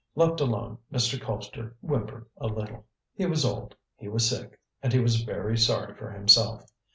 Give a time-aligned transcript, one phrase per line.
[0.15, 1.21] Left alone, Mr.
[1.21, 2.87] Colpster whimpered a little.
[3.13, 6.63] He was old, he was sick, and he was very sorry for himself.